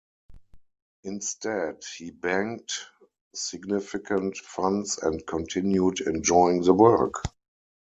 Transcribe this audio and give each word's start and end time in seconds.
Instead, 1.03 1.83
he 1.95 2.09
banked 2.09 2.87
significant 3.35 4.35
funds 4.39 4.97
and 4.97 5.23
continued 5.27 5.99
enjoying 6.01 6.63
the 6.63 6.73
work. 6.73 7.21